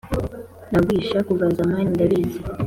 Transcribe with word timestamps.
nabaguhishe 0.69 1.17
kuva 1.27 1.45
zamani 1.57 1.89
ndabizi 1.95 2.39